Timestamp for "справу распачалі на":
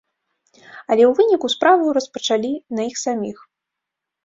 1.55-2.89